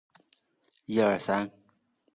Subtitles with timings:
[0.87, 1.51] 前母郑氏。